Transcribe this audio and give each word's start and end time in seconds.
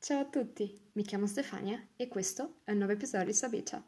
Ciao 0.00 0.20
a 0.20 0.24
tutti, 0.26 0.90
mi 0.92 1.02
chiamo 1.02 1.26
Stefania 1.26 1.88
e 1.96 2.06
questo 2.06 2.60
è 2.62 2.70
un 2.70 2.78
nuovo 2.78 2.92
episodio 2.92 3.26
di 3.26 3.32
Sabicia. 3.32 3.84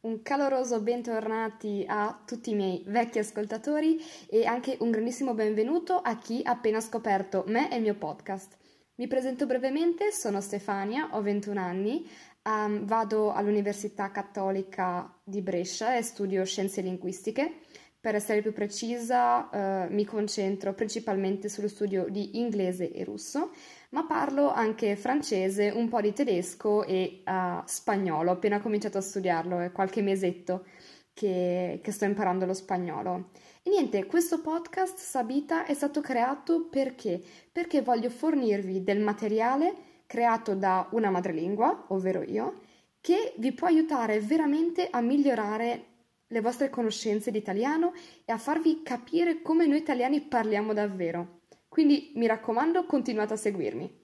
Un 0.00 0.22
caloroso 0.22 0.82
bentornati 0.82 1.84
a 1.86 2.20
tutti 2.26 2.50
i 2.50 2.54
miei 2.56 2.82
vecchi 2.88 3.20
ascoltatori 3.20 3.96
e 4.28 4.44
anche 4.44 4.76
un 4.80 4.90
grandissimo 4.90 5.34
benvenuto 5.34 5.94
a 5.94 6.18
chi 6.18 6.40
ha 6.42 6.50
appena 6.50 6.80
scoperto 6.80 7.44
me 7.46 7.70
e 7.70 7.76
il 7.76 7.82
mio 7.82 7.94
podcast. 7.94 8.56
Mi 8.96 9.06
presento 9.06 9.46
brevemente, 9.46 10.10
sono 10.10 10.40
Stefania, 10.40 11.10
ho 11.12 11.22
21 11.22 11.60
anni, 11.60 12.10
um, 12.42 12.84
vado 12.86 13.32
all'Università 13.32 14.10
Cattolica 14.10 15.16
di 15.22 15.42
Brescia 15.42 15.96
e 15.96 16.02
studio 16.02 16.44
scienze 16.44 16.80
linguistiche. 16.80 17.60
Per 18.04 18.14
essere 18.14 18.42
più 18.42 18.52
precisa, 18.52 19.48
uh, 19.88 19.90
mi 19.90 20.04
concentro 20.04 20.74
principalmente 20.74 21.48
sullo 21.48 21.68
studio 21.68 22.04
di 22.10 22.38
inglese 22.38 22.92
e 22.92 23.02
russo, 23.02 23.52
ma 23.92 24.04
parlo 24.04 24.52
anche 24.52 24.94
francese, 24.94 25.70
un 25.74 25.88
po' 25.88 26.02
di 26.02 26.12
tedesco 26.12 26.84
e 26.84 27.22
uh, 27.24 27.62
spagnolo. 27.64 28.28
Ho 28.28 28.34
appena 28.34 28.60
cominciato 28.60 28.98
a 28.98 29.00
studiarlo, 29.00 29.58
è 29.60 29.72
qualche 29.72 30.02
mesetto 30.02 30.66
che, 31.14 31.80
che 31.82 31.92
sto 31.92 32.04
imparando 32.04 32.44
lo 32.44 32.52
spagnolo. 32.52 33.30
E 33.62 33.70
niente, 33.70 34.04
questo 34.04 34.42
podcast 34.42 34.98
Sabita 34.98 35.64
è 35.64 35.72
stato 35.72 36.02
creato 36.02 36.66
perché? 36.68 37.18
Perché 37.50 37.80
voglio 37.80 38.10
fornirvi 38.10 38.84
del 38.84 39.00
materiale 39.00 39.74
creato 40.06 40.54
da 40.54 40.86
una 40.90 41.08
madrelingua, 41.08 41.86
ovvero 41.88 42.22
io, 42.22 42.60
che 43.00 43.32
vi 43.38 43.52
può 43.52 43.66
aiutare 43.66 44.20
veramente 44.20 44.88
a 44.90 45.00
migliorare 45.00 45.92
le 46.28 46.40
vostre 46.40 46.70
conoscenze 46.70 47.30
di 47.30 47.38
italiano 47.38 47.92
e 48.24 48.32
a 48.32 48.38
farvi 48.38 48.82
capire 48.82 49.42
come 49.42 49.66
noi 49.66 49.78
italiani 49.78 50.22
parliamo 50.22 50.72
davvero. 50.72 51.40
Quindi 51.68 52.12
mi 52.14 52.26
raccomando, 52.26 52.86
continuate 52.86 53.34
a 53.34 53.36
seguirmi. 53.36 54.02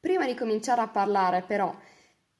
Prima 0.00 0.26
di 0.26 0.34
cominciare 0.34 0.80
a 0.80 0.88
parlare 0.88 1.42
però 1.42 1.74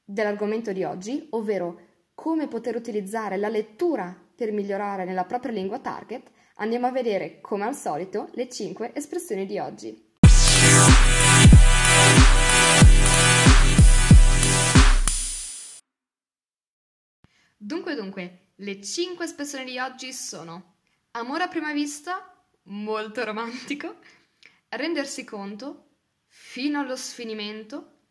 dell'argomento 0.03 0.73
di 0.73 0.83
oggi, 0.83 1.27
ovvero 1.31 1.79
come 2.13 2.47
poter 2.47 2.75
utilizzare 2.75 3.37
la 3.37 3.49
lettura 3.49 4.15
per 4.35 4.51
migliorare 4.51 5.05
nella 5.05 5.25
propria 5.25 5.53
lingua 5.53 5.79
target, 5.79 6.29
andiamo 6.55 6.87
a 6.87 6.91
vedere, 6.91 7.39
come 7.39 7.65
al 7.65 7.75
solito, 7.75 8.29
le 8.33 8.49
5 8.49 8.93
espressioni 8.95 9.45
di 9.45 9.59
oggi. 9.59 10.09
Dunque, 17.57 17.93
dunque, 17.93 18.40
le 18.61 18.79
5 18.79 19.25
espressioni 19.25 19.65
di 19.65 19.79
oggi 19.79 20.13
sono 20.13 20.75
amore 21.11 21.43
a 21.43 21.47
prima 21.47 21.73
vista, 21.73 22.31
molto 22.63 23.23
romantico, 23.23 23.97
rendersi 24.69 25.23
conto, 25.23 25.95
fino 26.27 26.79
allo 26.79 26.95
sfinimento, 26.95 28.01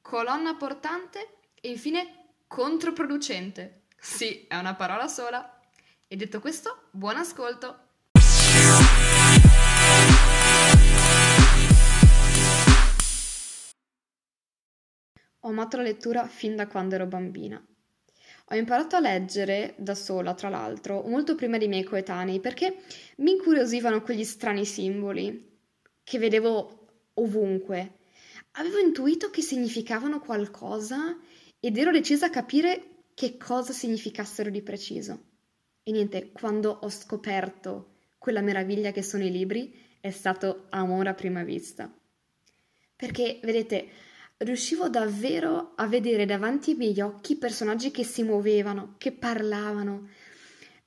colonna 0.00 0.54
portante 0.54 1.38
e 1.60 1.70
infine 1.70 2.34
controproducente. 2.46 3.86
Sì, 3.98 4.46
è 4.46 4.56
una 4.56 4.76
parola 4.76 5.08
sola. 5.08 5.60
E 6.06 6.14
detto 6.14 6.38
questo, 6.38 6.84
buon 6.92 7.16
ascolto! 7.16 7.80
Ho 15.40 15.48
amato 15.48 15.76
la 15.76 15.82
lettura 15.82 16.28
fin 16.28 16.54
da 16.54 16.68
quando 16.68 16.94
ero 16.94 17.06
bambina. 17.06 17.60
Ho 18.48 18.54
imparato 18.54 18.94
a 18.94 19.00
leggere 19.00 19.74
da 19.76 19.96
sola, 19.96 20.32
tra 20.34 20.48
l'altro, 20.48 21.02
molto 21.02 21.34
prima 21.34 21.58
dei 21.58 21.66
miei 21.66 21.82
coetanei, 21.82 22.38
perché 22.38 22.76
mi 23.16 23.32
incuriosivano 23.32 24.02
quegli 24.02 24.22
strani 24.22 24.64
simboli 24.64 25.58
che 26.04 26.18
vedevo 26.18 27.08
ovunque. 27.14 27.94
Avevo 28.52 28.78
intuito 28.78 29.30
che 29.30 29.42
significavano 29.42 30.20
qualcosa 30.20 31.18
ed 31.58 31.76
ero 31.76 31.90
decisa 31.90 32.26
a 32.26 32.30
capire 32.30 33.04
che 33.14 33.36
cosa 33.36 33.72
significassero 33.72 34.48
di 34.48 34.62
preciso. 34.62 35.24
E 35.82 35.90
niente, 35.90 36.30
quando 36.30 36.70
ho 36.70 36.88
scoperto 36.88 37.94
quella 38.16 38.42
meraviglia 38.42 38.92
che 38.92 39.02
sono 39.02 39.24
i 39.24 39.30
libri, 39.32 39.74
è 39.98 40.10
stato 40.10 40.66
amore 40.70 41.08
a 41.08 41.14
prima 41.14 41.42
vista. 41.42 41.92
Perché, 42.94 43.40
vedete, 43.42 43.88
riuscivo 44.38 44.88
davvero 44.88 45.72
a 45.76 45.86
vedere 45.86 46.26
davanti 46.26 46.70
ai 46.72 46.76
miei 46.76 47.00
occhi 47.00 47.36
personaggi 47.36 47.90
che 47.90 48.04
si 48.04 48.22
muovevano, 48.22 48.94
che 48.98 49.12
parlavano. 49.12 50.08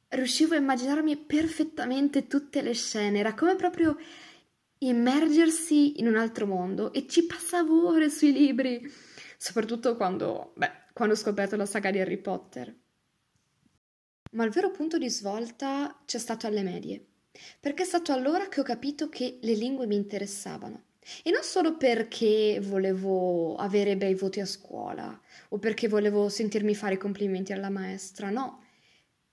Riuscivo 0.09 0.55
a 0.55 0.57
immaginarmi 0.57 1.17
perfettamente 1.17 2.27
tutte 2.27 2.61
le 2.61 2.73
scene, 2.73 3.19
era 3.19 3.33
come 3.33 3.55
proprio 3.55 3.97
immergersi 4.79 5.99
in 5.99 6.07
un 6.07 6.15
altro 6.15 6.45
mondo 6.45 6.93
e 6.93 7.05
ci 7.07 7.25
passavo 7.25 7.87
ore 7.87 8.09
sui 8.09 8.31
libri, 8.31 8.81
soprattutto 9.37 9.95
quando, 9.95 10.53
beh, 10.55 10.71
quando 10.93 11.13
ho 11.13 11.17
scoperto 11.17 11.55
la 11.55 11.65
saga 11.65 11.91
di 11.91 11.99
Harry 11.99 12.17
Potter. 12.17 12.75
Ma 14.31 14.43
il 14.43 14.51
vero 14.51 14.71
punto 14.71 14.97
di 14.97 15.09
svolta 15.09 16.01
c'è 16.05 16.19
stato 16.19 16.47
alle 16.47 16.61
medie, 16.61 17.03
perché 17.59 17.83
è 17.83 17.85
stato 17.85 18.11
allora 18.13 18.47
che 18.47 18.59
ho 18.59 18.63
capito 18.63 19.09
che 19.09 19.39
le 19.41 19.53
lingue 19.53 19.87
mi 19.87 19.95
interessavano. 19.95 20.83
E 21.23 21.31
non 21.31 21.43
solo 21.43 21.77
perché 21.77 22.59
volevo 22.61 23.55
avere 23.55 23.97
bei 23.97 24.15
voti 24.15 24.39
a 24.39 24.45
scuola 24.45 25.19
o 25.49 25.57
perché 25.57 25.87
volevo 25.87 26.29
sentirmi 26.29 26.75
fare 26.75 26.97
complimenti 26.97 27.53
alla 27.53 27.69
maestra, 27.69 28.29
no, 28.29 28.63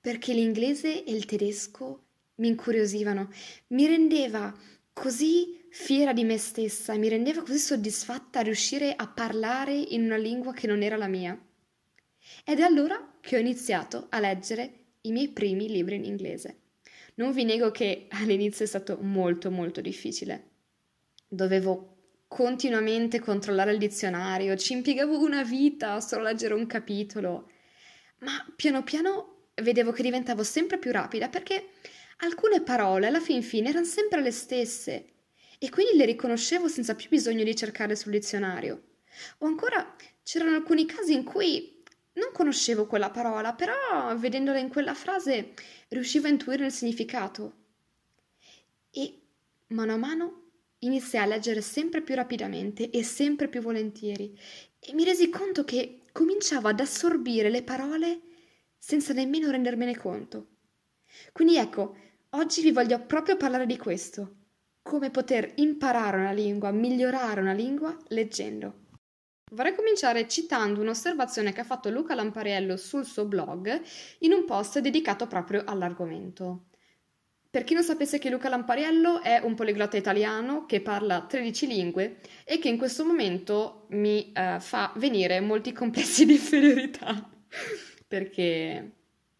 perché 0.00 0.32
l'inglese 0.32 1.04
e 1.04 1.12
il 1.12 1.24
tedesco 1.24 2.04
mi 2.36 2.48
incuriosivano, 2.48 3.30
mi 3.68 3.86
rendeva 3.86 4.54
così 4.92 5.64
fiera 5.68 6.14
di 6.14 6.24
me 6.24 6.38
stessa 6.38 6.96
mi 6.96 7.08
rendeva 7.08 7.42
così 7.42 7.58
soddisfatta 7.58 8.38
a 8.38 8.42
riuscire 8.42 8.94
a 8.96 9.06
parlare 9.06 9.74
in 9.74 10.04
una 10.04 10.16
lingua 10.16 10.54
che 10.54 10.66
non 10.66 10.82
era 10.82 10.96
la 10.96 11.06
mia. 11.06 11.38
Ed 12.44 12.60
è 12.60 12.62
allora 12.62 13.18
che 13.20 13.36
ho 13.36 13.38
iniziato 13.38 14.06
a 14.08 14.18
leggere 14.18 14.84
i 15.02 15.12
miei 15.12 15.28
primi 15.28 15.68
libri 15.68 15.96
in 15.96 16.04
inglese. 16.04 16.60
Non 17.16 17.32
vi 17.32 17.44
nego 17.44 17.70
che 17.70 18.06
all'inizio 18.10 18.64
è 18.64 18.68
stato 18.68 18.98
molto 19.00 19.50
molto 19.50 19.80
difficile 19.82 20.55
dovevo 21.28 21.94
continuamente 22.28 23.20
controllare 23.20 23.72
il 23.72 23.78
dizionario, 23.78 24.56
ci 24.56 24.72
impiegavo 24.72 25.18
una 25.18 25.42
vita 25.42 26.00
solo 26.00 26.22
a 26.22 26.30
leggere 26.30 26.54
un 26.54 26.66
capitolo, 26.66 27.50
ma 28.18 28.44
piano 28.54 28.82
piano 28.82 29.48
vedevo 29.54 29.92
che 29.92 30.02
diventavo 30.02 30.42
sempre 30.42 30.78
più 30.78 30.92
rapida 30.92 31.28
perché 31.28 31.68
alcune 32.18 32.62
parole 32.62 33.06
alla 33.06 33.20
fin 33.20 33.42
fine 33.42 33.70
erano 33.70 33.86
sempre 33.86 34.20
le 34.20 34.30
stesse 34.30 35.06
e 35.58 35.70
quindi 35.70 35.96
le 35.96 36.04
riconoscevo 36.04 36.68
senza 36.68 36.94
più 36.94 37.08
bisogno 37.08 37.44
di 37.44 37.56
cercare 37.56 37.96
sul 37.96 38.12
dizionario. 38.12 38.82
O 39.38 39.46
ancora 39.46 39.94
c'erano 40.22 40.56
alcuni 40.56 40.84
casi 40.84 41.14
in 41.14 41.24
cui 41.24 41.82
non 42.14 42.30
conoscevo 42.32 42.86
quella 42.86 43.10
parola, 43.10 43.54
però 43.54 44.14
vedendola 44.16 44.58
in 44.58 44.68
quella 44.68 44.94
frase 44.94 45.54
riuscivo 45.88 46.26
a 46.26 46.30
intuire 46.30 46.66
il 46.66 46.72
significato. 46.72 47.54
E 48.90 49.20
mano 49.68 49.92
a 49.92 49.96
mano 49.96 50.45
Iniziai 50.80 51.24
a 51.24 51.26
leggere 51.26 51.62
sempre 51.62 52.02
più 52.02 52.14
rapidamente 52.14 52.90
e 52.90 53.02
sempre 53.02 53.48
più 53.48 53.60
volentieri 53.60 54.38
e 54.78 54.92
mi 54.92 55.04
resi 55.04 55.30
conto 55.30 55.64
che 55.64 56.02
cominciavo 56.12 56.68
ad 56.68 56.80
assorbire 56.80 57.48
le 57.48 57.62
parole 57.62 58.20
senza 58.76 59.12
nemmeno 59.12 59.50
rendermene 59.50 59.96
conto. 59.96 60.48
Quindi 61.32 61.56
ecco, 61.56 61.96
oggi 62.30 62.60
vi 62.60 62.72
voglio 62.72 63.00
proprio 63.06 63.36
parlare 63.36 63.64
di 63.64 63.78
questo, 63.78 64.34
come 64.82 65.10
poter 65.10 65.52
imparare 65.56 66.18
una 66.18 66.32
lingua, 66.32 66.70
migliorare 66.70 67.40
una 67.40 67.52
lingua 67.52 67.96
leggendo. 68.08 68.84
Vorrei 69.52 69.74
cominciare 69.74 70.28
citando 70.28 70.80
un'osservazione 70.80 71.52
che 71.52 71.60
ha 71.60 71.64
fatto 71.64 71.88
Luca 71.88 72.14
Lampariello 72.14 72.76
sul 72.76 73.04
suo 73.04 73.24
blog 73.24 73.80
in 74.20 74.32
un 74.32 74.44
post 74.44 74.80
dedicato 74.80 75.26
proprio 75.26 75.62
all'argomento. 75.64 76.66
Per 77.56 77.64
chi 77.64 77.72
non 77.72 77.82
sapesse 77.82 78.18
che 78.18 78.28
Luca 78.28 78.50
Lampariello 78.50 79.22
è 79.22 79.40
un 79.42 79.54
poliglotta 79.54 79.96
italiano 79.96 80.66
che 80.66 80.82
parla 80.82 81.22
13 81.22 81.66
lingue 81.66 82.16
e 82.44 82.58
che 82.58 82.68
in 82.68 82.76
questo 82.76 83.02
momento 83.02 83.86
mi 83.92 84.30
uh, 84.36 84.60
fa 84.60 84.92
venire 84.96 85.40
molti 85.40 85.72
complessi 85.72 86.26
di 86.28 86.34
inferiorità. 86.34 87.26
Perché, 88.06 88.90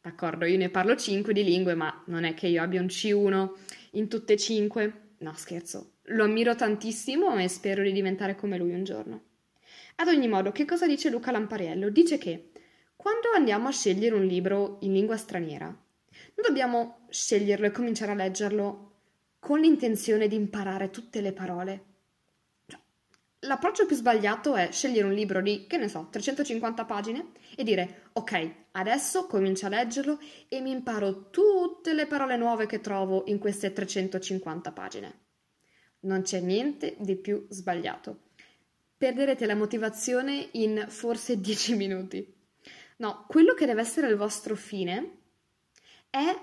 d'accordo, 0.00 0.46
io 0.46 0.56
ne 0.56 0.70
parlo 0.70 0.96
5 0.96 1.30
di 1.34 1.44
lingue, 1.44 1.74
ma 1.74 2.04
non 2.06 2.24
è 2.24 2.32
che 2.32 2.46
io 2.46 2.62
abbia 2.62 2.80
un 2.80 2.86
C1 2.86 3.50
in 3.90 4.08
tutte 4.08 4.32
e 4.32 4.38
5. 4.38 4.92
No, 5.18 5.34
scherzo. 5.36 5.96
Lo 6.04 6.24
ammiro 6.24 6.54
tantissimo 6.54 7.36
e 7.36 7.48
spero 7.48 7.82
di 7.82 7.92
diventare 7.92 8.34
come 8.34 8.56
lui 8.56 8.72
un 8.72 8.84
giorno. 8.84 9.24
Ad 9.96 10.08
ogni 10.08 10.26
modo, 10.26 10.52
che 10.52 10.64
cosa 10.64 10.86
dice 10.86 11.10
Luca 11.10 11.32
Lampariello? 11.32 11.90
Dice 11.90 12.16
che 12.16 12.48
quando 12.96 13.28
andiamo 13.34 13.68
a 13.68 13.72
scegliere 13.72 14.14
un 14.14 14.24
libro 14.24 14.78
in 14.80 14.94
lingua 14.94 15.18
straniera, 15.18 15.84
non 16.36 16.46
dobbiamo 16.46 17.06
sceglierlo 17.08 17.66
e 17.66 17.70
cominciare 17.70 18.12
a 18.12 18.14
leggerlo 18.14 18.92
con 19.38 19.60
l'intenzione 19.60 20.28
di 20.28 20.34
imparare 20.34 20.90
tutte 20.90 21.20
le 21.20 21.32
parole. 21.32 21.84
Cioè, 22.66 22.80
l'approccio 23.40 23.86
più 23.86 23.96
sbagliato 23.96 24.54
è 24.54 24.70
scegliere 24.70 25.06
un 25.06 25.14
libro 25.14 25.40
di, 25.40 25.66
che 25.66 25.78
ne 25.78 25.88
so, 25.88 26.08
350 26.10 26.84
pagine 26.84 27.30
e 27.56 27.64
dire 27.64 28.10
ok, 28.12 28.54
adesso 28.72 29.26
comincio 29.26 29.66
a 29.66 29.70
leggerlo 29.70 30.18
e 30.48 30.60
mi 30.60 30.70
imparo 30.70 31.30
tutte 31.30 31.94
le 31.94 32.06
parole 32.06 32.36
nuove 32.36 32.66
che 32.66 32.80
trovo 32.80 33.24
in 33.26 33.38
queste 33.38 33.72
350 33.72 34.72
pagine. 34.72 35.20
Non 36.00 36.22
c'è 36.22 36.40
niente 36.40 36.96
di 36.98 37.16
più 37.16 37.46
sbagliato. 37.48 38.24
Perderete 38.98 39.46
la 39.46 39.54
motivazione 39.54 40.48
in 40.52 40.86
forse 40.88 41.40
10 41.40 41.76
minuti. 41.76 42.34
No, 42.98 43.24
quello 43.26 43.54
che 43.54 43.66
deve 43.66 43.80
essere 43.80 44.08
il 44.08 44.16
vostro 44.16 44.54
fine 44.54 45.15
è 46.10 46.36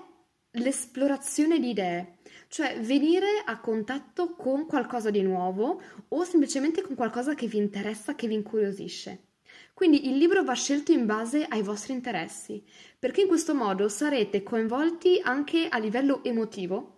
l'esplorazione 0.52 1.58
di 1.58 1.70
idee, 1.70 2.18
cioè 2.48 2.78
venire 2.80 3.42
a 3.44 3.58
contatto 3.58 4.34
con 4.34 4.66
qualcosa 4.66 5.10
di 5.10 5.22
nuovo 5.22 5.80
o 6.08 6.24
semplicemente 6.24 6.82
con 6.82 6.94
qualcosa 6.94 7.34
che 7.34 7.46
vi 7.46 7.58
interessa, 7.58 8.14
che 8.14 8.28
vi 8.28 8.34
incuriosisce. 8.34 9.28
Quindi 9.72 10.08
il 10.08 10.16
libro 10.16 10.44
va 10.44 10.54
scelto 10.54 10.92
in 10.92 11.04
base 11.06 11.44
ai 11.48 11.62
vostri 11.62 11.92
interessi, 11.92 12.62
perché 12.98 13.22
in 13.22 13.26
questo 13.26 13.54
modo 13.54 13.88
sarete 13.88 14.42
coinvolti 14.42 15.20
anche 15.22 15.68
a 15.68 15.78
livello 15.78 16.22
emotivo 16.22 16.94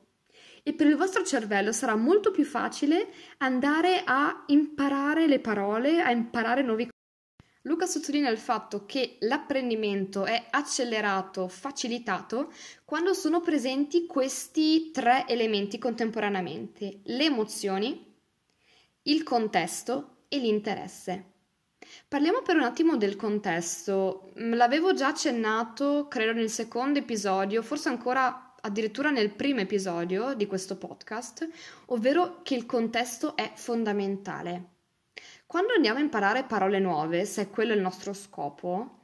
e 0.62 0.74
per 0.74 0.88
il 0.88 0.96
vostro 0.96 1.22
cervello 1.22 1.72
sarà 1.72 1.94
molto 1.94 2.30
più 2.30 2.44
facile 2.44 3.08
andare 3.38 4.02
a 4.04 4.44
imparare 4.48 5.26
le 5.26 5.38
parole, 5.38 6.02
a 6.02 6.10
imparare 6.10 6.62
nuovi. 6.62 6.88
Luca 7.66 7.86
sottolinea 7.86 8.30
il 8.30 8.38
fatto 8.38 8.86
che 8.86 9.16
l'apprendimento 9.20 10.24
è 10.24 10.46
accelerato, 10.50 11.48
facilitato, 11.48 12.52
quando 12.84 13.12
sono 13.12 13.40
presenti 13.40 14.06
questi 14.06 14.92
tre 14.92 15.26
elementi 15.26 15.76
contemporaneamente, 15.76 17.00
le 17.02 17.24
emozioni, 17.24 18.14
il 19.02 19.22
contesto 19.24 20.18
e 20.28 20.38
l'interesse. 20.38 21.32
Parliamo 22.06 22.42
per 22.42 22.54
un 22.54 22.62
attimo 22.62 22.96
del 22.96 23.16
contesto. 23.16 24.30
L'avevo 24.34 24.94
già 24.94 25.08
accennato, 25.08 26.06
credo, 26.08 26.34
nel 26.34 26.50
secondo 26.50 27.00
episodio, 27.00 27.62
forse 27.62 27.88
ancora 27.88 28.54
addirittura 28.60 29.10
nel 29.10 29.34
primo 29.34 29.58
episodio 29.58 30.34
di 30.34 30.46
questo 30.46 30.76
podcast, 30.76 31.48
ovvero 31.86 32.42
che 32.44 32.54
il 32.54 32.64
contesto 32.64 33.34
è 33.34 33.50
fondamentale. 33.56 34.75
Quando 35.46 35.75
andiamo 35.75 35.98
a 35.98 36.02
imparare 36.02 36.43
parole 36.43 36.81
nuove, 36.81 37.25
se 37.25 37.50
quello 37.50 37.72
è 37.72 37.76
il 37.76 37.81
nostro 37.81 38.12
scopo, 38.12 38.98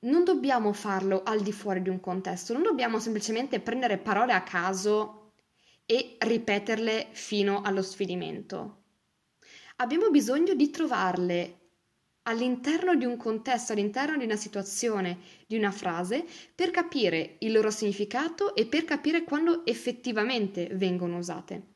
non 0.00 0.24
dobbiamo 0.24 0.72
farlo 0.72 1.22
al 1.22 1.40
di 1.42 1.52
fuori 1.52 1.80
di 1.80 1.88
un 1.88 2.00
contesto, 2.00 2.52
non 2.52 2.64
dobbiamo 2.64 2.98
semplicemente 2.98 3.60
prendere 3.60 3.96
parole 3.96 4.32
a 4.32 4.42
caso 4.42 5.34
e 5.86 6.16
ripeterle 6.18 7.10
fino 7.12 7.62
allo 7.62 7.82
sfinimento. 7.82 8.82
Abbiamo 9.76 10.10
bisogno 10.10 10.54
di 10.54 10.70
trovarle 10.70 11.60
all'interno 12.22 12.96
di 12.96 13.04
un 13.04 13.16
contesto, 13.16 13.72
all'interno 13.72 14.16
di 14.16 14.24
una 14.24 14.34
situazione, 14.34 15.18
di 15.46 15.56
una 15.56 15.70
frase, 15.70 16.24
per 16.52 16.72
capire 16.72 17.36
il 17.38 17.52
loro 17.52 17.70
significato 17.70 18.56
e 18.56 18.66
per 18.66 18.84
capire 18.84 19.22
quando 19.22 19.64
effettivamente 19.64 20.68
vengono 20.72 21.18
usate. 21.18 21.75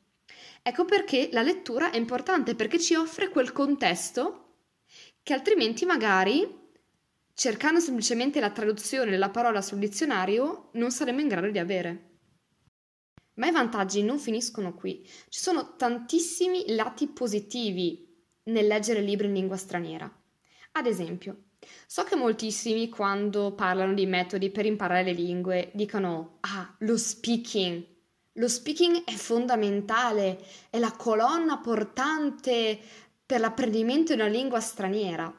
Ecco 0.63 0.85
perché 0.85 1.29
la 1.31 1.41
lettura 1.41 1.91
è 1.91 1.97
importante 1.97 2.55
perché 2.55 2.79
ci 2.79 2.93
offre 2.93 3.29
quel 3.29 3.51
contesto 3.51 4.57
che 5.23 5.33
altrimenti 5.33 5.85
magari 5.85 6.59
cercando 7.33 7.79
semplicemente 7.79 8.39
la 8.39 8.51
traduzione 8.51 9.09
della 9.09 9.29
parola 9.29 9.61
sul 9.61 9.79
dizionario 9.79 10.69
non 10.73 10.91
saremmo 10.91 11.21
in 11.21 11.27
grado 11.27 11.49
di 11.49 11.57
avere. 11.57 12.09
Ma 13.35 13.47
i 13.47 13.51
vantaggi 13.51 14.03
non 14.03 14.19
finiscono 14.19 14.75
qui. 14.75 15.03
Ci 15.29 15.39
sono 15.39 15.75
tantissimi 15.75 16.75
lati 16.75 17.07
positivi 17.07 18.07
nel 18.43 18.67
leggere 18.67 19.01
libri 19.01 19.27
in 19.27 19.33
lingua 19.33 19.57
straniera. 19.57 20.11
Ad 20.73 20.85
esempio, 20.85 21.45
so 21.87 22.03
che 22.03 22.15
moltissimi 22.15 22.89
quando 22.89 23.55
parlano 23.55 23.93
di 23.93 24.05
metodi 24.05 24.51
per 24.51 24.65
imparare 24.65 25.03
le 25.03 25.13
lingue 25.13 25.71
dicono 25.73 26.37
ah, 26.41 26.75
lo 26.79 26.97
speaking, 26.97 27.83
lo 28.33 28.47
speaking 28.47 29.03
è 29.03 29.11
fondamentale, 29.11 30.39
è 30.69 30.79
la 30.79 30.91
colonna 30.91 31.57
portante 31.57 32.79
per 33.25 33.39
l'apprendimento 33.39 34.13
di 34.13 34.19
una 34.19 34.29
lingua 34.29 34.59
straniera. 34.59 35.33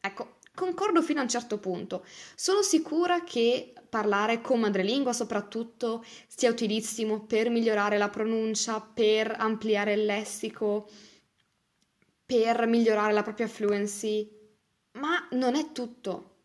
Ecco, 0.00 0.36
concordo 0.54 1.02
fino 1.02 1.20
a 1.20 1.24
un 1.24 1.28
certo 1.28 1.58
punto. 1.58 2.04
Sono 2.34 2.62
sicura 2.62 3.24
che 3.24 3.72
parlare 3.88 4.40
con 4.40 4.60
madrelingua 4.60 5.12
soprattutto 5.12 6.04
sia 6.26 6.50
utilissimo 6.50 7.20
per 7.20 7.50
migliorare 7.50 7.98
la 7.98 8.08
pronuncia, 8.08 8.80
per 8.80 9.34
ampliare 9.38 9.94
il 9.94 10.04
lessico, 10.04 10.88
per 12.24 12.66
migliorare 12.66 13.12
la 13.12 13.22
propria 13.22 13.48
fluency, 13.48 14.30
ma 14.92 15.26
non 15.32 15.56
è 15.56 15.72
tutto. 15.72 16.36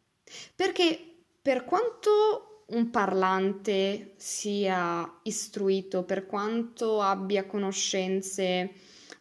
Perché 0.56 1.24
per 1.42 1.63
quanto 1.63 2.55
un 2.68 2.90
parlante 2.90 4.14
sia 4.18 5.20
istruito, 5.24 6.04
per 6.04 6.26
quanto 6.26 7.02
abbia 7.02 7.46
conoscenze 7.46 8.72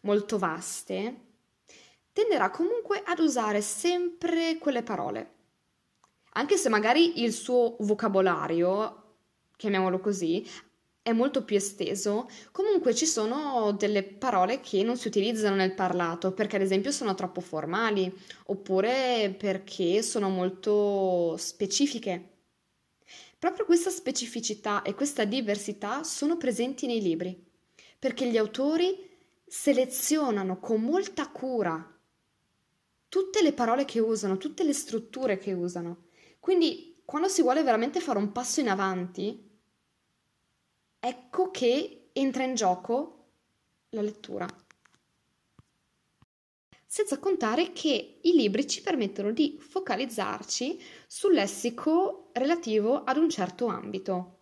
molto 0.01 0.37
vaste, 0.37 1.21
tenderà 2.11 2.49
comunque 2.49 3.01
ad 3.05 3.19
usare 3.19 3.61
sempre 3.61 4.57
quelle 4.57 4.83
parole. 4.83 5.33
Anche 6.33 6.57
se 6.57 6.69
magari 6.69 7.23
il 7.23 7.33
suo 7.33 7.75
vocabolario, 7.79 9.17
chiamiamolo 9.55 9.99
così, 9.99 10.45
è 11.01 11.11
molto 11.11 11.43
più 11.43 11.55
esteso, 11.55 12.27
comunque 12.51 12.95
ci 12.95 13.05
sono 13.05 13.71
delle 13.73 14.03
parole 14.03 14.59
che 14.59 14.81
non 14.81 14.97
si 14.97 15.07
utilizzano 15.07 15.55
nel 15.55 15.75
parlato 15.75 16.33
perché 16.33 16.55
ad 16.55 16.63
esempio 16.63 16.91
sono 16.91 17.13
troppo 17.13 17.41
formali 17.41 18.11
oppure 18.47 19.35
perché 19.37 20.01
sono 20.01 20.29
molto 20.29 21.37
specifiche. 21.37 22.34
Proprio 23.45 23.67
questa 23.67 23.91
specificità 23.91 24.81
e 24.81 24.95
questa 24.95 25.23
diversità 25.23 26.03
sono 26.03 26.35
presenti 26.35 26.87
nei 26.87 26.99
libri, 26.99 27.39
perché 27.99 28.27
gli 28.27 28.37
autori 28.37 29.07
selezionano 29.45 30.59
con 30.59 30.81
molta 30.81 31.29
cura 31.29 31.95
tutte 33.07 33.43
le 33.43 33.53
parole 33.53 33.85
che 33.85 33.99
usano, 33.99 34.37
tutte 34.37 34.63
le 34.63 34.73
strutture 34.73 35.37
che 35.37 35.53
usano. 35.53 36.07
Quindi 36.39 36.99
quando 37.05 37.27
si 37.27 37.43
vuole 37.43 37.61
veramente 37.61 37.99
fare 37.99 38.17
un 38.17 38.31
passo 38.31 38.61
in 38.61 38.67
avanti, 38.67 39.47
ecco 40.99 41.51
che 41.51 42.09
entra 42.13 42.43
in 42.45 42.55
gioco 42.55 43.27
la 43.89 44.01
lettura 44.01 44.47
senza 46.95 47.19
contare 47.19 47.73
che 47.73 48.19
i 48.21 48.31
libri 48.31 48.65
ci 48.65 48.81
permettono 48.81 49.31
di 49.31 49.57
focalizzarci 49.59 50.81
sul 51.05 51.33
lessico 51.33 52.29
relativo 52.31 53.03
ad 53.03 53.17
un 53.17 53.29
certo 53.29 53.65
ambito. 53.65 54.37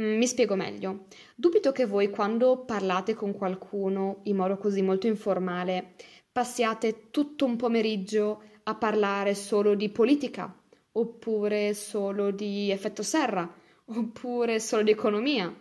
Mm, 0.00 0.16
mi 0.16 0.26
spiego 0.26 0.54
meglio. 0.54 1.08
Dubito 1.34 1.70
che 1.70 1.84
voi 1.84 2.08
quando 2.08 2.64
parlate 2.64 3.12
con 3.12 3.34
qualcuno 3.34 4.20
in 4.22 4.36
modo 4.36 4.56
così 4.56 4.80
molto 4.80 5.08
informale 5.08 5.92
passiate 6.32 7.10
tutto 7.10 7.44
un 7.44 7.56
pomeriggio 7.56 8.44
a 8.62 8.74
parlare 8.74 9.34
solo 9.34 9.74
di 9.74 9.90
politica, 9.90 10.58
oppure 10.92 11.74
solo 11.74 12.30
di 12.30 12.70
effetto 12.70 13.02
serra, 13.02 13.46
oppure 13.84 14.58
solo 14.58 14.84
di 14.84 14.92
economia. 14.92 15.54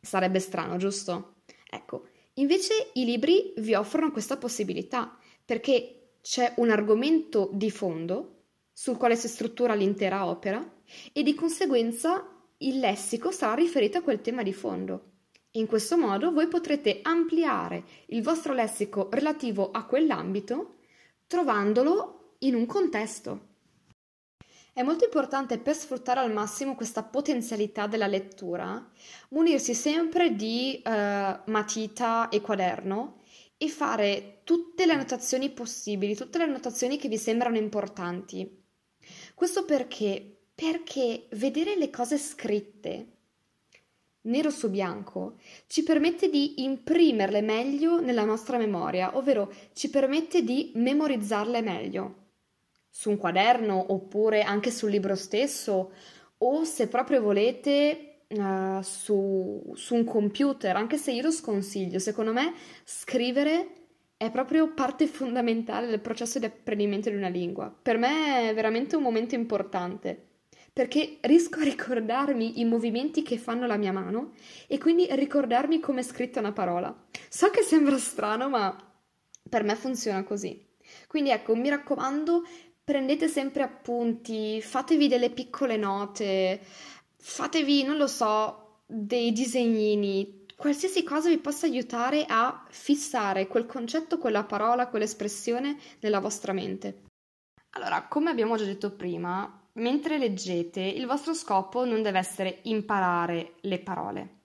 Sarebbe 0.00 0.38
strano, 0.38 0.78
giusto? 0.78 1.34
Ecco, 1.68 2.06
Invece 2.34 2.90
i 2.94 3.04
libri 3.04 3.52
vi 3.58 3.74
offrono 3.74 4.12
questa 4.12 4.36
possibilità 4.36 5.18
perché 5.44 6.14
c'è 6.22 6.54
un 6.56 6.70
argomento 6.70 7.50
di 7.52 7.70
fondo 7.70 8.44
sul 8.72 8.96
quale 8.96 9.16
si 9.16 9.28
struttura 9.28 9.74
l'intera 9.74 10.26
opera 10.26 10.64
e 11.12 11.22
di 11.22 11.34
conseguenza 11.34 12.26
il 12.58 12.78
lessico 12.78 13.30
sarà 13.30 13.54
riferito 13.54 13.98
a 13.98 14.02
quel 14.02 14.20
tema 14.20 14.42
di 14.42 14.52
fondo. 14.52 15.08
In 15.52 15.66
questo 15.66 15.96
modo 15.96 16.30
voi 16.30 16.46
potrete 16.46 17.00
ampliare 17.02 17.84
il 18.06 18.22
vostro 18.22 18.52
lessico 18.52 19.08
relativo 19.10 19.70
a 19.70 19.84
quell'ambito 19.84 20.76
trovandolo 21.26 22.36
in 22.40 22.54
un 22.54 22.66
contesto. 22.66 23.48
È 24.72 24.82
molto 24.82 25.04
importante 25.04 25.58
per 25.58 25.74
sfruttare 25.74 26.20
al 26.20 26.32
massimo 26.32 26.76
questa 26.76 27.02
potenzialità 27.02 27.88
della 27.88 28.06
lettura 28.06 28.88
munirsi 29.30 29.74
sempre 29.74 30.36
di 30.36 30.80
eh, 30.80 31.40
matita 31.46 32.28
e 32.28 32.40
quaderno 32.40 33.22
e 33.56 33.68
fare 33.68 34.40
tutte 34.44 34.86
le 34.86 34.92
annotazioni 34.92 35.50
possibili, 35.50 36.14
tutte 36.14 36.38
le 36.38 36.44
annotazioni 36.44 36.98
che 36.98 37.08
vi 37.08 37.18
sembrano 37.18 37.56
importanti. 37.56 38.64
Questo 39.34 39.64
perché? 39.64 40.44
Perché 40.54 41.26
vedere 41.32 41.76
le 41.76 41.90
cose 41.90 42.16
scritte 42.16 43.08
nero 44.22 44.50
su 44.50 44.70
bianco 44.70 45.38
ci 45.66 45.82
permette 45.82 46.28
di 46.28 46.62
imprimerle 46.62 47.40
meglio 47.40 48.00
nella 48.00 48.24
nostra 48.24 48.56
memoria, 48.56 49.16
ovvero 49.16 49.52
ci 49.72 49.90
permette 49.90 50.44
di 50.44 50.70
memorizzarle 50.74 51.60
meglio 51.60 52.19
su 52.90 53.10
un 53.10 53.16
quaderno 53.16 53.92
oppure 53.92 54.42
anche 54.42 54.70
sul 54.70 54.90
libro 54.90 55.14
stesso 55.14 55.92
o 56.38 56.64
se 56.64 56.88
proprio 56.88 57.22
volete 57.22 58.24
uh, 58.28 58.82
su, 58.82 59.72
su 59.74 59.94
un 59.94 60.04
computer, 60.04 60.76
anche 60.76 60.96
se 60.96 61.12
io 61.12 61.22
lo 61.22 61.30
sconsiglio, 61.30 61.98
secondo 61.98 62.32
me 62.32 62.52
scrivere 62.84 63.74
è 64.16 64.30
proprio 64.30 64.74
parte 64.74 65.06
fondamentale 65.06 65.86
del 65.86 66.00
processo 66.00 66.38
di 66.38 66.44
apprendimento 66.44 67.08
di 67.08 67.16
una 67.16 67.28
lingua. 67.28 67.74
Per 67.82 67.96
me 67.96 68.50
è 68.50 68.54
veramente 68.54 68.96
un 68.96 69.02
momento 69.02 69.34
importante 69.34 70.26
perché 70.72 71.18
riesco 71.22 71.58
a 71.58 71.64
ricordarmi 71.64 72.60
i 72.60 72.64
movimenti 72.64 73.22
che 73.22 73.38
fanno 73.38 73.66
la 73.66 73.76
mia 73.76 73.92
mano 73.92 74.32
e 74.66 74.78
quindi 74.78 75.06
ricordarmi 75.10 75.80
come 75.80 76.00
è 76.00 76.02
scritta 76.04 76.40
una 76.40 76.52
parola. 76.52 76.94
So 77.28 77.50
che 77.50 77.62
sembra 77.62 77.98
strano, 77.98 78.48
ma 78.48 78.76
per 79.48 79.64
me 79.64 79.74
funziona 79.74 80.22
così. 80.22 80.68
Quindi 81.06 81.30
ecco, 81.30 81.54
mi 81.56 81.68
raccomando, 81.68 82.42
prendete 82.90 83.28
sempre 83.28 83.62
appunti, 83.62 84.60
fatevi 84.60 85.06
delle 85.06 85.30
piccole 85.30 85.76
note, 85.76 86.60
fatevi, 87.16 87.84
non 87.84 87.96
lo 87.96 88.08
so, 88.08 88.80
dei 88.84 89.30
disegnini, 89.30 90.44
qualsiasi 90.56 91.04
cosa 91.04 91.28
vi 91.28 91.38
possa 91.38 91.66
aiutare 91.66 92.24
a 92.26 92.66
fissare 92.68 93.46
quel 93.46 93.66
concetto, 93.66 94.18
quella 94.18 94.42
parola, 94.42 94.88
quell'espressione 94.88 95.78
nella 96.00 96.18
vostra 96.18 96.52
mente. 96.52 97.02
Allora, 97.74 98.08
come 98.08 98.30
abbiamo 98.30 98.56
già 98.56 98.64
detto 98.64 98.90
prima, 98.90 99.68
mentre 99.74 100.18
leggete, 100.18 100.80
il 100.80 101.06
vostro 101.06 101.32
scopo 101.32 101.84
non 101.84 102.02
deve 102.02 102.18
essere 102.18 102.58
imparare 102.62 103.52
le 103.60 103.78
parole, 103.78 104.38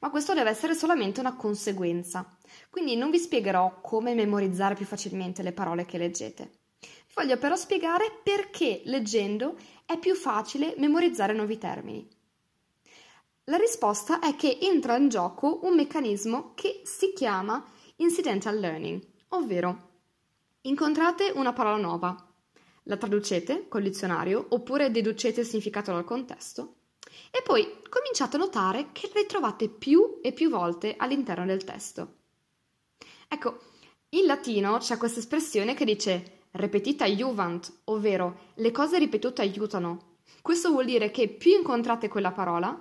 ma 0.00 0.08
questo 0.08 0.32
deve 0.32 0.48
essere 0.48 0.74
solamente 0.74 1.20
una 1.20 1.36
conseguenza. 1.36 2.34
Quindi 2.70 2.96
non 2.96 3.10
vi 3.10 3.18
spiegherò 3.18 3.82
come 3.82 4.14
memorizzare 4.14 4.74
più 4.74 4.86
facilmente 4.86 5.42
le 5.42 5.52
parole 5.52 5.84
che 5.84 5.98
leggete. 5.98 6.59
Voglio 7.14 7.38
però 7.38 7.56
spiegare 7.56 8.20
perché 8.22 8.82
leggendo 8.84 9.56
è 9.84 9.98
più 9.98 10.14
facile 10.14 10.74
memorizzare 10.78 11.32
nuovi 11.32 11.58
termini. 11.58 12.08
La 13.44 13.56
risposta 13.56 14.20
è 14.20 14.36
che 14.36 14.58
entra 14.60 14.96
in 14.96 15.08
gioco 15.08 15.60
un 15.64 15.74
meccanismo 15.74 16.52
che 16.54 16.82
si 16.84 17.12
chiama 17.12 17.64
incidental 17.96 18.58
learning, 18.58 19.04
ovvero 19.30 19.88
incontrate 20.62 21.32
una 21.34 21.52
parola 21.52 21.76
nuova, 21.76 22.28
la 22.84 22.96
traducete 22.96 23.66
col 23.68 23.82
dizionario 23.82 24.46
oppure 24.50 24.90
deducete 24.90 25.40
il 25.40 25.46
significato 25.46 25.92
dal 25.92 26.04
contesto 26.04 26.74
e 27.30 27.42
poi 27.42 27.82
cominciate 27.88 28.36
a 28.36 28.38
notare 28.38 28.90
che 28.92 29.10
la 29.12 29.20
ritrovate 29.20 29.68
più 29.68 30.20
e 30.22 30.32
più 30.32 30.48
volte 30.48 30.94
all'interno 30.96 31.44
del 31.44 31.64
testo. 31.64 32.18
Ecco, 33.28 33.58
in 34.10 34.26
latino 34.26 34.78
c'è 34.78 34.96
questa 34.96 35.20
espressione 35.20 35.74
che 35.74 35.84
dice 35.84 36.39
repetita 36.52 37.06
juvent, 37.06 37.80
ovvero 37.84 38.52
le 38.54 38.70
cose 38.70 38.98
ripetute 38.98 39.42
aiutano. 39.42 40.18
Questo 40.42 40.70
vuol 40.70 40.86
dire 40.86 41.10
che 41.10 41.28
più 41.28 41.52
incontrate 41.52 42.08
quella 42.08 42.32
parola, 42.32 42.78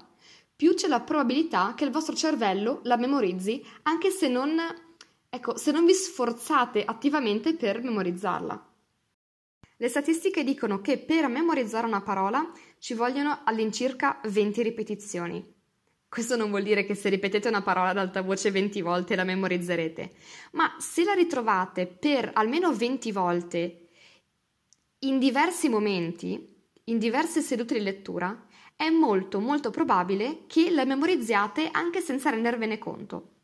più 0.56 0.74
c'è 0.74 0.88
la 0.88 1.02
probabilità 1.02 1.74
che 1.76 1.86
il 1.86 1.92
vostro 1.92 2.16
cervello 2.16 2.82
la 2.84 2.98
memorizzi, 2.98 3.64
anche 3.84 4.10
se 4.10 4.28
non, 4.28 4.58
ecco, 5.30 5.58
se 5.58 5.72
non 5.72 5.86
vi 5.86 5.94
sforzate 5.94 6.84
attivamente 6.84 7.56
per 7.56 7.82
memorizzarla. 7.82 8.68
Le 9.78 9.88
statistiche 9.88 10.44
dicono 10.44 10.82
che 10.82 10.98
per 10.98 11.28
memorizzare 11.30 11.88
una 11.88 12.02
parola 12.02 12.52
ci 12.80 12.94
vogliono 12.94 13.40
all'incirca 13.46 14.20
20 14.24 14.62
ripetizioni. 14.62 15.59
Questo 16.10 16.36
non 16.36 16.50
vuol 16.50 16.64
dire 16.64 16.86
che 16.86 16.96
se 16.96 17.08
ripetete 17.08 17.48
una 17.48 17.62
parola 17.62 17.90
ad 17.90 17.98
alta 18.00 18.24
voce 18.24 18.50
20 18.50 18.82
volte 18.82 19.16
la 19.16 19.24
memorizzerete, 19.24 20.14
ma 20.54 20.76
se 20.80 21.04
la 21.04 21.14
ritrovate 21.14 21.86
per 21.86 22.32
almeno 22.34 22.74
20 22.74 23.12
volte 23.12 23.90
in 25.02 25.20
diversi 25.20 25.70
momenti, 25.70 26.68
in 26.86 26.98
diverse 26.98 27.42
sedute 27.42 27.76
di 27.76 27.84
lettura, 27.84 28.48
è 28.76 28.90
molto 28.90 29.40
molto 29.40 29.70
probabile 29.70 30.46
che 30.48 30.72
la 30.72 30.84
memorizziate 30.84 31.70
anche 31.72 32.02
senza 32.02 32.32
rendervene 32.32 32.80
conto. 32.80 33.36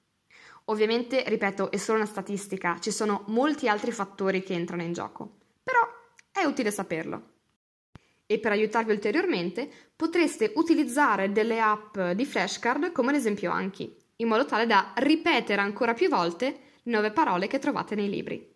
Ovviamente, 0.65 1.23
ripeto, 1.27 1.69
è 1.69 1.77
solo 1.77 1.99
una 1.99 2.07
statistica, 2.07 2.79
ci 2.79 2.89
sono 2.89 3.25
molti 3.27 3.69
altri 3.69 3.91
fattori 3.91 4.41
che 4.41 4.53
entrano 4.53 4.81
in 4.81 4.93
gioco, 4.93 5.37
però 5.61 5.81
è 6.31 6.43
utile 6.45 6.71
saperlo. 6.71 7.34
E 8.25 8.39
per 8.39 8.51
aiutarvi 8.51 8.91
ulteriormente 8.91 9.69
potreste 9.95 10.51
utilizzare 10.55 11.31
delle 11.31 11.59
app 11.59 11.99
di 11.99 12.25
flashcard 12.25 12.91
come 12.91 13.09
ad 13.09 13.15
esempio 13.15 13.51
Anki, 13.51 13.95
in 14.17 14.27
modo 14.27 14.45
tale 14.45 14.65
da 14.65 14.93
ripetere 14.95 15.61
ancora 15.61 15.93
più 15.93 16.09
volte 16.09 16.59
nuove 16.83 17.11
parole 17.11 17.47
che 17.47 17.59
trovate 17.59 17.95
nei 17.95 18.09
libri. 18.09 18.53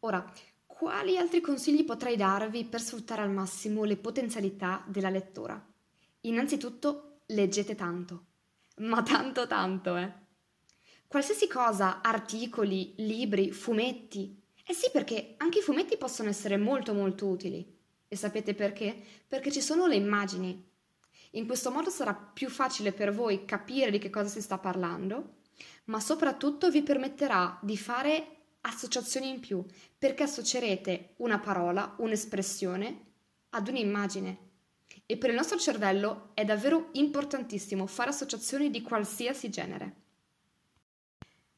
Ora, 0.00 0.24
quali 0.66 1.16
altri 1.16 1.40
consigli 1.40 1.84
potrei 1.84 2.16
darvi 2.16 2.64
per 2.64 2.80
sfruttare 2.80 3.22
al 3.22 3.30
massimo 3.30 3.84
le 3.84 3.96
potenzialità 3.96 4.84
della 4.88 5.10
lettura? 5.10 5.64
Innanzitutto 6.22 7.20
leggete 7.26 7.76
tanto, 7.76 8.26
ma 8.78 9.02
tanto 9.02 9.46
tanto, 9.46 9.96
eh. 9.96 10.12
Qualsiasi 11.06 11.46
cosa, 11.46 12.00
articoli, 12.00 12.94
libri, 12.96 13.52
fumetti. 13.52 14.42
Eh 14.66 14.72
sì, 14.72 14.90
perché 14.90 15.34
anche 15.36 15.58
i 15.58 15.62
fumetti 15.62 15.96
possono 15.96 16.30
essere 16.30 16.56
molto 16.56 16.94
molto 16.94 17.26
utili. 17.26 17.80
E 18.12 18.16
sapete 18.16 18.52
perché? 18.52 18.94
Perché 19.26 19.50
ci 19.50 19.62
sono 19.62 19.86
le 19.86 19.94
immagini. 19.94 20.62
In 21.30 21.46
questo 21.46 21.70
modo 21.70 21.88
sarà 21.88 22.12
più 22.12 22.50
facile 22.50 22.92
per 22.92 23.10
voi 23.10 23.46
capire 23.46 23.90
di 23.90 23.96
che 23.96 24.10
cosa 24.10 24.28
si 24.28 24.42
sta 24.42 24.58
parlando, 24.58 25.36
ma 25.84 25.98
soprattutto 25.98 26.70
vi 26.70 26.82
permetterà 26.82 27.58
di 27.62 27.78
fare 27.78 28.26
associazioni 28.60 29.30
in 29.30 29.40
più, 29.40 29.64
perché 29.96 30.24
associerete 30.24 31.14
una 31.20 31.38
parola, 31.38 31.94
un'espressione 32.00 33.04
ad 33.48 33.68
un'immagine. 33.68 34.38
E 35.06 35.16
per 35.16 35.30
il 35.30 35.36
nostro 35.36 35.58
cervello 35.58 36.32
è 36.34 36.44
davvero 36.44 36.90
importantissimo 36.92 37.86
fare 37.86 38.10
associazioni 38.10 38.68
di 38.68 38.82
qualsiasi 38.82 39.48
genere. 39.48 40.00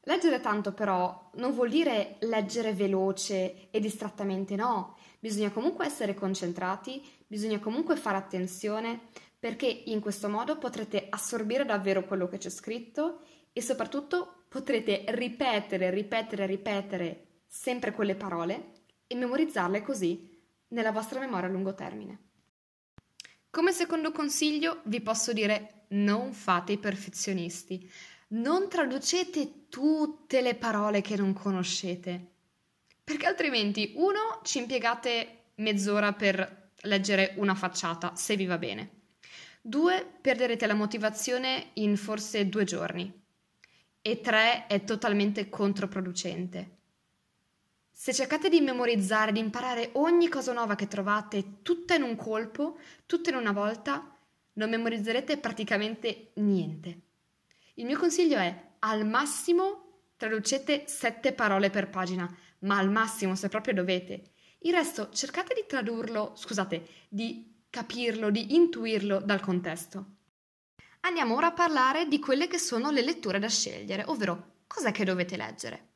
Leggere 0.03 0.39
tanto 0.39 0.71
però 0.71 1.31
non 1.33 1.51
vuol 1.51 1.69
dire 1.69 2.15
leggere 2.21 2.71
veloce 2.71 3.69
e 3.71 3.79
distrattamente, 3.81 4.55
no, 4.55 4.94
bisogna 5.25 5.49
comunque 5.49 5.87
essere 5.87 6.13
concentrati, 6.13 7.03
bisogna 7.25 7.57
comunque 7.57 7.95
fare 7.95 8.15
attenzione 8.15 9.07
perché 9.39 9.65
in 9.65 9.99
questo 9.99 10.29
modo 10.29 10.59
potrete 10.59 11.07
assorbire 11.09 11.65
davvero 11.65 12.05
quello 12.05 12.27
che 12.27 12.37
c'è 12.37 12.51
scritto 12.51 13.21
e 13.51 13.59
soprattutto 13.59 14.43
potrete 14.47 15.03
ripetere, 15.07 15.89
ripetere, 15.89 16.45
ripetere 16.45 17.27
sempre 17.47 17.91
quelle 17.91 18.13
parole 18.13 18.73
e 19.07 19.15
memorizzarle 19.15 19.81
così 19.81 20.29
nella 20.67 20.91
vostra 20.91 21.19
memoria 21.19 21.47
a 21.47 21.51
lungo 21.51 21.73
termine. 21.73 22.19
Come 23.49 23.71
secondo 23.71 24.11
consiglio 24.11 24.81
vi 24.83 25.01
posso 25.01 25.33
dire 25.33 25.85
non 25.89 26.33
fate 26.33 26.73
i 26.73 26.77
perfezionisti. 26.77 27.91
Non 28.27 28.69
traducete 28.69 29.69
tutte 29.69 30.41
le 30.41 30.53
parole 30.53 31.01
che 31.01 31.15
non 31.15 31.33
conoscete, 31.33 32.34
perché 33.05 33.27
altrimenti 33.27 33.93
uno 33.97 34.41
ci 34.43 34.57
impiegate 34.57 35.51
mezz'ora 35.57 36.11
per 36.13 36.71
leggere 36.81 37.33
una 37.37 37.53
facciata, 37.53 38.15
se 38.15 38.35
vi 38.35 38.47
va 38.47 38.57
bene. 38.57 39.03
Due, 39.61 40.05
perderete 40.21 40.65
la 40.65 40.73
motivazione 40.73 41.69
in 41.73 41.97
forse 41.97 42.49
due 42.49 42.63
giorni. 42.63 43.23
E 44.01 44.21
tre, 44.21 44.65
è 44.65 44.83
totalmente 44.83 45.49
controproducente. 45.49 46.71
Se 47.91 48.11
cercate 48.11 48.49
di 48.49 48.59
memorizzare, 48.59 49.31
di 49.31 49.39
imparare 49.39 49.91
ogni 49.93 50.27
cosa 50.27 50.51
nuova 50.51 50.75
che 50.75 50.87
trovate 50.87 51.61
tutta 51.61 51.93
in 51.93 52.01
un 52.01 52.15
colpo, 52.15 52.79
tutta 53.05 53.29
in 53.29 53.35
una 53.35 53.51
volta, 53.51 54.17
non 54.53 54.69
memorizzerete 54.69 55.37
praticamente 55.37 56.31
niente. 56.35 57.01
Il 57.75 57.85
mio 57.85 57.99
consiglio 57.99 58.37
è 58.37 58.63
al 58.79 59.05
massimo 59.07 59.85
traducete 60.17 60.83
sette 60.87 61.33
parole 61.33 61.69
per 61.69 61.89
pagina, 61.89 62.33
ma 62.59 62.77
al 62.77 62.91
massimo 62.91 63.35
se 63.35 63.49
proprio 63.49 63.73
dovete. 63.73 64.31
Il 64.59 64.73
resto 64.73 65.09
cercate 65.11 65.53
di 65.53 65.65
tradurlo, 65.67 66.33
scusate, 66.35 66.87
di 67.09 67.53
capirlo, 67.69 68.29
di 68.31 68.55
intuirlo 68.55 69.19
dal 69.19 69.41
contesto. 69.41 70.13
Andiamo 71.01 71.35
ora 71.35 71.47
a 71.47 71.53
parlare 71.53 72.07
di 72.07 72.19
quelle 72.19 72.47
che 72.47 72.57
sono 72.57 72.89
le 72.89 73.03
letture 73.03 73.37
da 73.37 73.49
scegliere, 73.49 74.03
ovvero 74.07 74.61
cos'è 74.65 74.91
che 74.91 75.03
dovete 75.03 75.37
leggere. 75.37 75.89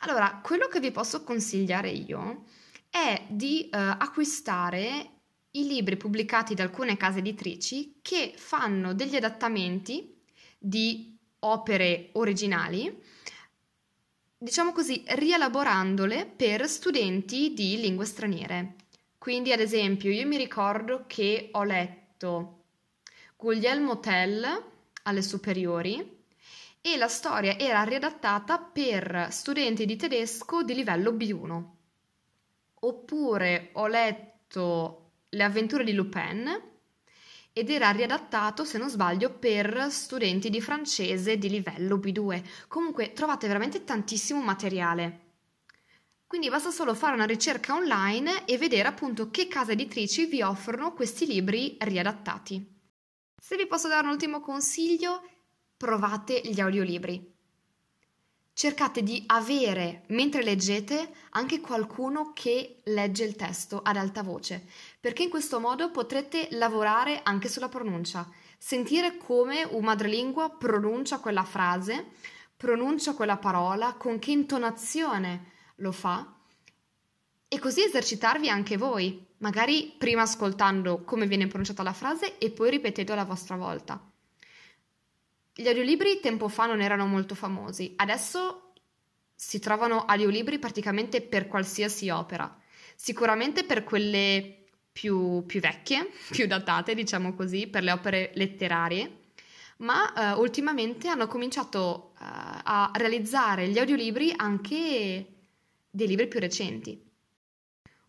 Allora, 0.00 0.40
quello 0.42 0.66
che 0.68 0.80
vi 0.80 0.90
posso 0.90 1.24
consigliare 1.24 1.90
io 1.90 2.44
è 2.90 3.26
di 3.28 3.68
eh, 3.68 3.78
acquistare 3.78 5.10
i 5.52 5.66
libri 5.66 5.96
pubblicati 5.96 6.54
da 6.54 6.62
alcune 6.62 6.96
case 6.96 7.18
editrici 7.18 7.98
che 8.02 8.34
fanno 8.36 8.94
degli 8.94 9.16
adattamenti 9.16 10.22
di 10.58 11.16
opere 11.40 12.10
originali, 12.12 13.02
diciamo 14.42 14.72
così, 14.72 15.04
rielaborandole 15.06 16.24
per 16.24 16.66
studenti 16.66 17.52
di 17.52 17.78
lingue 17.78 18.06
straniere. 18.06 18.76
Quindi, 19.18 19.52
ad 19.52 19.60
esempio, 19.60 20.10
io 20.10 20.26
mi 20.26 20.38
ricordo 20.38 21.04
che 21.06 21.50
ho 21.52 21.62
letto 21.62 22.62
Guglielmo 23.36 24.00
Tell 24.00 24.64
alle 25.02 25.20
superiori 25.20 26.24
e 26.80 26.96
la 26.96 27.08
storia 27.08 27.58
era 27.58 27.82
riadattata 27.82 28.58
per 28.58 29.28
studenti 29.30 29.84
di 29.84 29.96
tedesco 29.96 30.62
di 30.62 30.74
livello 30.74 31.12
B1. 31.12 31.64
Oppure 32.80 33.68
ho 33.72 33.86
letto 33.88 35.10
Le 35.28 35.44
avventure 35.44 35.84
di 35.84 35.92
Lupin 35.92 36.69
ed 37.60 37.68
era 37.68 37.90
riadattato, 37.90 38.64
se 38.64 38.78
non 38.78 38.88
sbaglio, 38.88 39.30
per 39.30 39.88
studenti 39.90 40.48
di 40.48 40.62
francese 40.62 41.36
di 41.36 41.50
livello 41.50 41.98
B2. 41.98 42.42
Comunque 42.68 43.12
trovate 43.12 43.46
veramente 43.46 43.84
tantissimo 43.84 44.40
materiale. 44.40 45.28
Quindi 46.26 46.48
basta 46.48 46.70
solo 46.70 46.94
fare 46.94 47.14
una 47.14 47.26
ricerca 47.26 47.74
online 47.74 48.46
e 48.46 48.56
vedere 48.56 48.88
appunto 48.88 49.28
che 49.28 49.46
case 49.46 49.72
editrici 49.72 50.24
vi 50.24 50.40
offrono 50.40 50.94
questi 50.94 51.26
libri 51.26 51.76
riadattati. 51.78 52.78
Se 53.36 53.56
vi 53.56 53.66
posso 53.66 53.88
dare 53.88 54.06
un 54.06 54.12
ultimo 54.12 54.40
consiglio, 54.40 55.20
provate 55.76 56.40
gli 56.42 56.60
audiolibri 56.60 57.29
cercate 58.52 59.02
di 59.02 59.22
avere, 59.26 60.04
mentre 60.08 60.42
leggete, 60.42 61.12
anche 61.30 61.60
qualcuno 61.60 62.32
che 62.34 62.80
legge 62.84 63.24
il 63.24 63.36
testo 63.36 63.80
ad 63.82 63.96
alta 63.96 64.22
voce, 64.22 64.66
perché 65.00 65.22
in 65.22 65.30
questo 65.30 65.60
modo 65.60 65.90
potrete 65.90 66.48
lavorare 66.52 67.20
anche 67.22 67.48
sulla 67.48 67.68
pronuncia, 67.68 68.28
sentire 68.58 69.16
come 69.16 69.64
un 69.64 69.84
madrelingua 69.84 70.50
pronuncia 70.50 71.18
quella 71.18 71.44
frase, 71.44 72.10
pronuncia 72.56 73.14
quella 73.14 73.38
parola, 73.38 73.94
con 73.94 74.18
che 74.18 74.32
intonazione 74.32 75.52
lo 75.76 75.92
fa 75.92 76.36
e 77.48 77.58
così 77.58 77.82
esercitarvi 77.82 78.48
anche 78.48 78.76
voi, 78.76 79.26
magari 79.38 79.94
prima 79.96 80.22
ascoltando 80.22 81.02
come 81.02 81.26
viene 81.26 81.46
pronunciata 81.46 81.82
la 81.82 81.92
frase 81.92 82.38
e 82.38 82.50
poi 82.50 82.70
ripetendo 82.70 83.12
alla 83.12 83.24
vostra 83.24 83.56
volta. 83.56 84.09
Gli 85.60 85.68
audiolibri 85.68 86.20
tempo 86.20 86.48
fa 86.48 86.64
non 86.64 86.80
erano 86.80 87.04
molto 87.04 87.34
famosi, 87.34 87.92
adesso 87.96 88.72
si 89.34 89.58
trovano 89.58 90.06
audiolibri 90.06 90.58
praticamente 90.58 91.20
per 91.20 91.48
qualsiasi 91.48 92.08
opera, 92.08 92.58
sicuramente 92.96 93.64
per 93.64 93.84
quelle 93.84 94.64
più, 94.90 95.44
più 95.44 95.60
vecchie, 95.60 96.12
più 96.32 96.46
datate, 96.46 96.94
diciamo 96.94 97.34
così, 97.34 97.66
per 97.66 97.82
le 97.82 97.92
opere 97.92 98.30
letterarie, 98.36 99.18
ma 99.80 100.32
eh, 100.32 100.38
ultimamente 100.38 101.08
hanno 101.08 101.26
cominciato 101.26 102.14
eh, 102.14 102.24
a 102.24 102.90
realizzare 102.94 103.68
gli 103.68 103.78
audiolibri 103.78 104.32
anche 104.34 105.26
dei 105.90 106.06
libri 106.06 106.26
più 106.26 106.40
recenti. 106.40 107.09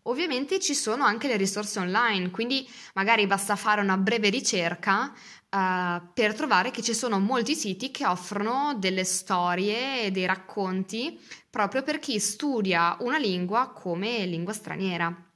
Ovviamente 0.06 0.58
ci 0.58 0.74
sono 0.74 1.04
anche 1.04 1.28
le 1.28 1.36
risorse 1.36 1.78
online, 1.78 2.30
quindi 2.30 2.68
magari 2.94 3.24
basta 3.28 3.54
fare 3.54 3.80
una 3.80 3.96
breve 3.96 4.30
ricerca 4.30 5.12
uh, 5.12 6.02
per 6.12 6.34
trovare 6.34 6.72
che 6.72 6.82
ci 6.82 6.92
sono 6.92 7.20
molti 7.20 7.54
siti 7.54 7.92
che 7.92 8.04
offrono 8.04 8.74
delle 8.76 9.04
storie 9.04 10.02
e 10.02 10.10
dei 10.10 10.26
racconti 10.26 11.20
proprio 11.48 11.84
per 11.84 12.00
chi 12.00 12.18
studia 12.18 12.96
una 13.00 13.16
lingua 13.16 13.70
come 13.70 14.26
lingua 14.26 14.52
straniera. 14.52 15.30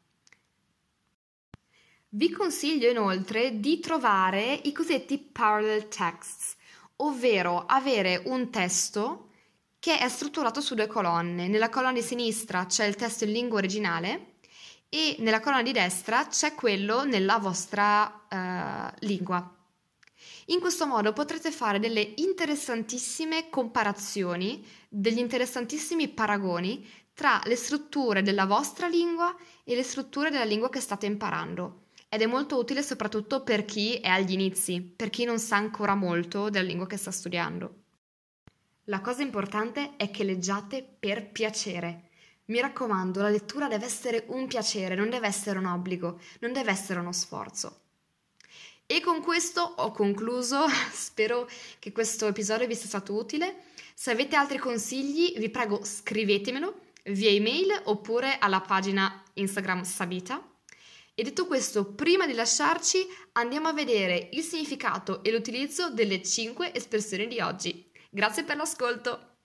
Vi 2.08 2.30
consiglio 2.30 2.90
inoltre 2.90 3.60
di 3.60 3.78
trovare 3.78 4.60
i 4.64 4.72
cosiddetti 4.72 5.18
parallel 5.18 5.86
texts, 5.86 6.56
ovvero 6.96 7.66
avere 7.66 8.22
un 8.24 8.50
testo 8.50 9.28
che 9.78 9.98
è 9.98 10.08
strutturato 10.08 10.60
su 10.60 10.74
due 10.74 10.88
colonne. 10.88 11.46
Nella 11.46 11.68
colonna 11.68 11.92
di 11.92 12.02
sinistra 12.02 12.66
c'è 12.66 12.86
il 12.86 12.96
testo 12.96 13.22
in 13.22 13.32
lingua 13.32 13.58
originale 13.58 14.35
e 14.96 15.16
nella 15.18 15.40
colonna 15.40 15.62
di 15.62 15.72
destra 15.72 16.26
c'è 16.26 16.54
quello 16.54 17.04
nella 17.04 17.36
vostra 17.36 18.24
uh, 18.30 18.96
lingua. 19.00 19.54
In 20.46 20.58
questo 20.58 20.86
modo 20.86 21.12
potrete 21.12 21.50
fare 21.50 21.78
delle 21.78 22.14
interessantissime 22.16 23.50
comparazioni, 23.50 24.64
degli 24.88 25.18
interessantissimi 25.18 26.08
paragoni 26.08 26.88
tra 27.12 27.42
le 27.44 27.56
strutture 27.56 28.22
della 28.22 28.46
vostra 28.46 28.88
lingua 28.88 29.36
e 29.64 29.74
le 29.74 29.82
strutture 29.82 30.30
della 30.30 30.44
lingua 30.44 30.70
che 30.70 30.80
state 30.80 31.04
imparando. 31.04 31.88
Ed 32.08 32.22
è 32.22 32.26
molto 32.26 32.56
utile 32.56 32.82
soprattutto 32.82 33.42
per 33.42 33.66
chi 33.66 33.96
è 33.96 34.08
agli 34.08 34.32
inizi, 34.32 34.80
per 34.80 35.10
chi 35.10 35.24
non 35.24 35.38
sa 35.38 35.56
ancora 35.56 35.94
molto 35.94 36.48
della 36.48 36.66
lingua 36.66 36.86
che 36.86 36.96
sta 36.96 37.10
studiando. 37.10 37.82
La 38.84 39.02
cosa 39.02 39.20
importante 39.20 39.96
è 39.96 40.10
che 40.10 40.24
leggiate 40.24 40.82
per 40.82 41.28
piacere, 41.30 42.05
mi 42.46 42.60
raccomando, 42.60 43.20
la 43.20 43.28
lettura 43.28 43.68
deve 43.68 43.86
essere 43.86 44.24
un 44.28 44.46
piacere, 44.46 44.94
non 44.94 45.10
deve 45.10 45.26
essere 45.26 45.58
un 45.58 45.66
obbligo, 45.66 46.20
non 46.40 46.52
deve 46.52 46.70
essere 46.70 47.00
uno 47.00 47.12
sforzo. 47.12 47.80
E 48.86 49.00
con 49.00 49.20
questo 49.20 49.60
ho 49.60 49.90
concluso, 49.90 50.66
spero 50.92 51.48
che 51.78 51.90
questo 51.90 52.28
episodio 52.28 52.66
vi 52.66 52.76
sia 52.76 52.86
stato 52.86 53.14
utile. 53.14 53.64
Se 53.94 54.10
avete 54.10 54.36
altri 54.36 54.58
consigli, 54.58 55.36
vi 55.38 55.50
prego 55.50 55.82
scrivetemelo 55.82 56.84
via 57.06 57.30
email 57.30 57.80
oppure 57.84 58.38
alla 58.38 58.60
pagina 58.60 59.22
Instagram 59.34 59.82
Sabita. 59.82 60.40
E 61.14 61.22
detto 61.22 61.46
questo, 61.46 61.84
prima 61.84 62.26
di 62.26 62.34
lasciarci, 62.34 63.06
andiamo 63.32 63.68
a 63.68 63.72
vedere 63.72 64.28
il 64.32 64.42
significato 64.42 65.22
e 65.22 65.32
l'utilizzo 65.32 65.90
delle 65.90 66.22
5 66.22 66.74
espressioni 66.74 67.26
di 67.26 67.40
oggi. 67.40 67.90
Grazie 68.10 68.44
per 68.44 68.56
l'ascolto! 68.56 69.35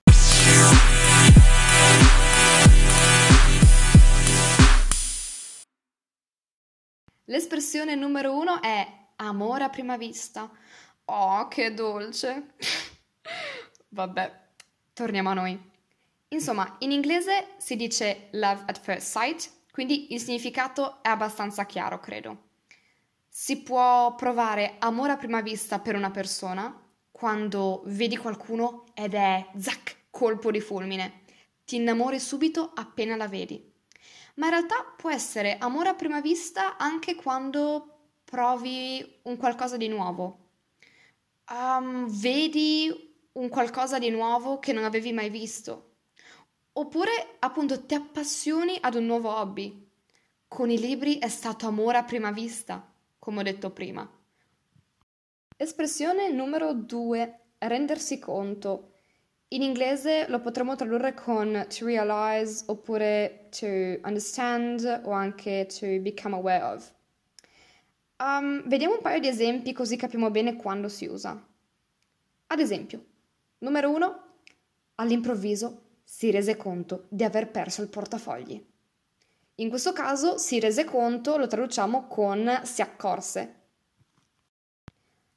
L'espressione 7.26 7.94
numero 7.96 8.36
uno 8.36 8.62
è 8.62 8.86
amore 9.18 9.64
a 9.64 9.70
prima 9.70 9.96
vista. 9.96 10.50
Oh, 11.06 11.48
che 11.48 11.74
dolce! 11.74 12.56
Vabbè, 13.90 14.40
torniamo 14.94 15.30
a 15.30 15.34
noi. 15.34 15.70
Insomma, 16.30 16.78
in 16.80 16.92
inglese 16.92 17.56
si 17.58 17.76
dice 17.76 18.30
love 18.32 18.64
at 18.66 18.80
first 18.80 19.08
sight, 19.08 19.52
quindi 19.72 20.14
il 20.14 20.20
significato 20.20 21.04
è 21.04 21.10
abbastanza 21.10 21.66
chiaro, 21.66 22.00
credo. 22.00 22.50
Si 23.28 23.62
può 23.62 24.16
provare 24.16 24.78
amore 24.80 25.12
a 25.12 25.18
prima 25.18 25.42
vista 25.42 25.80
per 25.80 25.96
una 25.96 26.12
persona 26.12 26.76
quando 27.12 27.84
vedi 27.86 28.18
qualcuno 28.18 28.86
ed 28.94 29.14
è 29.14 29.48
zac, 29.58 30.08
colpo 30.10 30.50
di 30.50 30.60
fulmine. 30.60 31.22
Ti 31.66 31.76
innamori 31.76 32.20
subito 32.20 32.72
appena 32.74 33.16
la 33.16 33.28
vedi 33.28 33.71
ma 34.42 34.48
in 34.48 34.54
realtà 34.54 34.84
può 34.98 35.12
essere 35.12 35.60
amore 35.60 35.90
a 35.90 35.94
prima 35.94 36.20
vista 36.20 36.76
anche 36.78 37.14
quando 37.14 38.00
provi 38.24 39.20
un 39.24 39.38
qualcosa 39.38 39.78
di 39.78 39.88
nuovo. 39.88 40.40
Um, 41.52 42.08
vedi 42.10 43.14
un 43.34 43.50
qualcosa 43.50 44.00
di 44.00 44.10
nuovo 44.10 44.58
che 44.58 44.74
non 44.74 44.84
avevi 44.84 45.14
mai 45.14 45.30
visto. 45.30 45.90
Oppure 46.74 47.36
appunto 47.38 47.86
ti 47.86 47.94
appassioni 47.94 48.80
ad 48.82 48.96
un 48.96 49.06
nuovo 49.06 49.30
hobby. 49.30 49.88
Con 50.48 50.72
i 50.72 50.80
libri 50.80 51.20
è 51.20 51.30
stato 51.30 51.68
amore 51.68 52.00
a 52.00 52.04
prima 52.04 52.32
vista, 52.32 52.92
come 53.20 53.42
ho 53.42 53.44
detto 53.44 53.70
prima. 53.70 54.10
Espressione 55.56 56.32
numero 56.32 56.74
due, 56.74 57.42
rendersi 57.60 58.18
conto. 58.18 58.91
In 59.54 59.64
inglese 59.64 60.28
lo 60.30 60.40
potremmo 60.40 60.78
tradurre 60.78 61.14
con 61.14 61.66
to 61.68 61.86
realize 61.86 62.64
oppure 62.68 63.50
to 63.60 64.00
understand 64.06 65.02
o 65.04 65.12
anche 65.12 65.66
to 65.66 66.00
become 66.00 66.34
aware 66.34 66.64
of. 66.64 66.94
Um, 68.16 68.66
vediamo 68.70 68.94
un 68.94 69.02
paio 69.02 69.20
di 69.20 69.28
esempi 69.28 69.74
così 69.74 69.98
capiamo 69.98 70.32
bene 70.32 70.56
quando 70.56 70.88
si 70.88 71.06
usa. 71.06 71.32
Ad 72.48 72.60
esempio, 72.60 73.06
numero 73.58 73.90
uno, 73.90 74.36
all'improvviso 74.96 75.98
si 76.02 76.32
rese 76.32 76.56
conto 76.56 77.08
di 77.10 77.26
aver 77.26 77.52
perso 77.52 77.82
il 77.82 77.90
portafogli. 77.90 78.66
In 79.56 79.68
questo 79.68 79.92
caso 79.92 80.38
si 80.38 80.62
rese 80.62 80.86
conto 80.86 81.36
lo 81.36 81.48
traduciamo 81.48 82.08
con 82.08 82.62
si 82.64 82.82
accorse. 82.82 83.56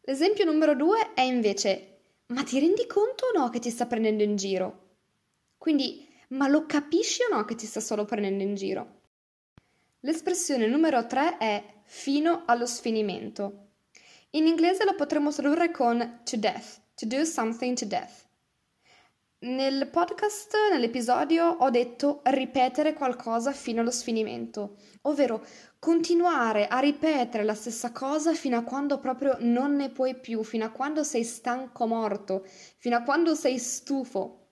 L'esempio 0.03 0.45
numero 0.45 0.77
due 0.77 1.15
è 1.15 1.23
invece 1.23 1.94
ma 2.27 2.43
ti 2.43 2.59
rendi 2.59 2.87
conto 2.87 3.27
o 3.27 3.39
no 3.39 3.51
che 3.51 3.59
ti 3.59 3.71
sta 3.71 3.87
prendendo 3.87 4.23
in 4.23 4.37
giro? 4.37 4.97
Quindi, 5.59 6.09
ma 6.29 6.49
lo 6.49 6.67
capisci 6.67 7.23
o 7.23 7.35
no 7.35 7.45
che 7.45 7.55
ti 7.55 7.67
sta 7.67 7.81
solo 7.81 8.05
prendendo 8.05 8.43
in 8.43 8.55
giro? 8.55 9.01
L'espressione 10.01 10.67
numero 10.67 11.07
3 11.07 11.39
è 11.39 11.65
fino 11.85 12.43
allo 12.47 12.67
sfinimento. 12.67 13.69
In 14.31 14.47
inglese 14.47 14.85
lo 14.85 14.95
potremmo 14.95 15.33
tradurre 15.33 15.71
con 15.71 16.21
to 16.25 16.37
death, 16.37 16.81
to 16.95 17.07
do 17.07 17.25
something 17.25 17.77
to 17.77 17.87
death. 17.87 18.25
Nel 19.45 19.89
podcast, 19.91 20.55
nell'episodio, 20.71 21.47
ho 21.47 21.69
detto 21.69 22.21
ripetere 22.25 22.95
qualcosa 22.95 23.53
fino 23.53 23.83
allo 23.83 23.91
sfinimento, 23.91 24.77
ovvero 25.03 25.45
continuare 25.85 26.67
a 26.67 26.79
ripetere 26.79 27.45
la 27.45 27.53
stessa 27.53 27.93
cosa 27.93 28.33
fino 28.33 28.57
a 28.57 28.63
quando 28.63 28.99
proprio 28.99 29.37
non 29.41 29.77
ne 29.77 29.91
puoi 29.91 30.19
più, 30.19 30.43
fino 30.43 30.65
a 30.65 30.71
quando 30.71 31.05
sei 31.05 31.25
stanco 31.25 31.87
morto, 31.87 32.47
fino 32.79 32.97
a 32.97 33.03
quando 33.03 33.35
sei 33.35 33.59
stufo. 33.59 34.47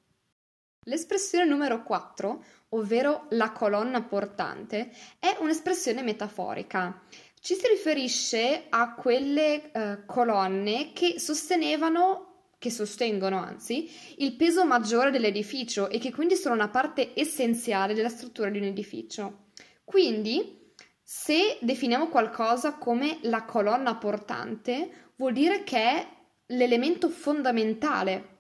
L'espressione 0.85 1.47
numero 1.47 1.85
4, 1.85 2.45
ovvero 2.71 3.29
la 3.31 3.51
colonna 3.51 4.03
portante, 4.03 4.93
è 5.19 5.35
un'espressione 5.41 6.03
metaforica. 6.03 7.01
Ci 7.41 7.55
si 7.55 7.67
riferisce 7.67 8.67
a 8.69 8.93
quelle 8.93 9.73
eh, 9.73 10.05
colonne 10.05 10.93
che 10.93 11.19
sostenevano 11.19 12.51
che 12.59 12.71
sostengono 12.71 13.39
anzi 13.39 13.91
il 14.19 14.37
peso 14.37 14.67
maggiore 14.67 15.11
dell'edificio 15.11 15.89
e 15.89 15.99
che 15.99 16.13
quindi 16.13 16.37
sono 16.37 16.55
una 16.55 16.69
parte 16.69 17.13
essenziale 17.15 17.95
della 17.95 18.11
struttura 18.11 18.51
di 18.51 18.59
un 18.59 18.65
edificio. 18.65 19.47
Quindi 19.83 20.61
Se 21.03 21.59
definiamo 21.61 22.09
qualcosa 22.09 22.75
come 22.75 23.19
la 23.23 23.45
colonna 23.45 23.97
portante, 23.97 25.13
vuol 25.17 25.33
dire 25.33 25.65
che 25.65 25.79
è 25.79 26.09
l'elemento 26.47 27.09
fondamentale, 27.09 28.39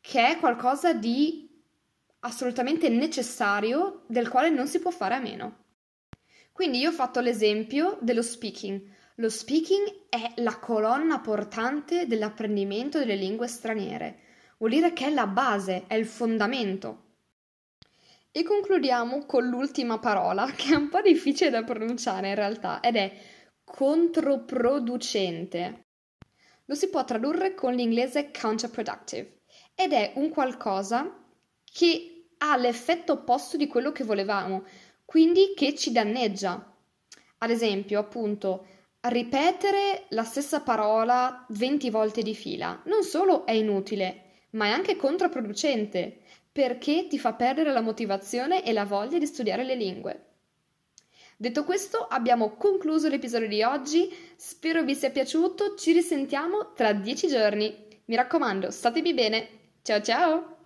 che 0.00 0.28
è 0.28 0.38
qualcosa 0.38 0.94
di 0.94 1.46
assolutamente 2.20 2.88
necessario 2.88 4.04
del 4.08 4.28
quale 4.28 4.50
non 4.50 4.66
si 4.66 4.78
può 4.80 4.90
fare 4.90 5.14
a 5.14 5.20
meno. 5.20 5.64
Quindi 6.52 6.78
io 6.78 6.90
ho 6.90 6.92
fatto 6.92 7.20
l'esempio 7.20 7.98
dello 8.00 8.22
speaking. 8.22 8.96
Lo 9.16 9.28
speaking 9.28 10.06
è 10.08 10.32
la 10.36 10.58
colonna 10.58 11.20
portante 11.20 12.06
dell'apprendimento 12.06 12.98
delle 12.98 13.16
lingue 13.16 13.46
straniere. 13.46 14.20
Vuol 14.58 14.70
dire 14.70 14.92
che 14.92 15.06
è 15.06 15.10
la 15.10 15.26
base, 15.26 15.84
è 15.86 15.94
il 15.94 16.06
fondamento. 16.06 17.07
E 18.38 18.44
concludiamo 18.44 19.26
con 19.26 19.48
l'ultima 19.48 19.98
parola, 19.98 20.46
che 20.54 20.72
è 20.72 20.76
un 20.76 20.88
po' 20.88 21.00
difficile 21.00 21.50
da 21.50 21.64
pronunciare 21.64 22.28
in 22.28 22.36
realtà, 22.36 22.78
ed 22.78 22.94
è 22.94 23.12
controproducente. 23.64 25.86
Lo 26.66 26.76
si 26.76 26.88
può 26.88 27.04
tradurre 27.04 27.54
con 27.54 27.74
l'inglese 27.74 28.30
counterproductive 28.30 29.40
ed 29.74 29.92
è 29.92 30.12
un 30.14 30.28
qualcosa 30.28 31.20
che 31.64 32.28
ha 32.38 32.56
l'effetto 32.56 33.14
opposto 33.14 33.56
di 33.56 33.66
quello 33.66 33.90
che 33.90 34.04
volevamo, 34.04 34.62
quindi 35.04 35.52
che 35.56 35.74
ci 35.74 35.90
danneggia. 35.90 36.76
Ad 37.38 37.50
esempio, 37.50 37.98
appunto, 37.98 38.68
ripetere 39.00 40.04
la 40.10 40.22
stessa 40.22 40.60
parola 40.60 41.44
20 41.48 41.90
volte 41.90 42.22
di 42.22 42.36
fila 42.36 42.80
non 42.84 43.02
solo 43.02 43.44
è 43.46 43.50
inutile, 43.50 44.44
ma 44.50 44.66
è 44.66 44.70
anche 44.70 44.94
controproducente, 44.94 46.17
perché 46.58 47.06
ti 47.06 47.20
fa 47.20 47.34
perdere 47.34 47.70
la 47.72 47.80
motivazione 47.80 48.64
e 48.64 48.72
la 48.72 48.84
voglia 48.84 49.16
di 49.16 49.26
studiare 49.26 49.62
le 49.62 49.76
lingue. 49.76 50.24
Detto 51.36 51.62
questo, 51.62 51.98
abbiamo 51.98 52.56
concluso 52.56 53.08
l'episodio 53.08 53.46
di 53.46 53.62
oggi, 53.62 54.12
spero 54.34 54.82
vi 54.82 54.96
sia 54.96 55.10
piaciuto, 55.10 55.76
ci 55.76 55.92
risentiamo 55.92 56.72
tra 56.72 56.92
10 56.92 57.28
giorni. 57.28 57.86
Mi 58.06 58.16
raccomando, 58.16 58.72
statevi 58.72 59.14
bene. 59.14 59.48
Ciao 59.82 60.02
ciao! 60.02 60.56